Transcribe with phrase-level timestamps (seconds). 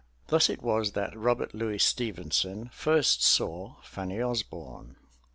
[0.29, 4.95] Thus it was that Robert Louis Stevenson first saw Fanny Osbourne.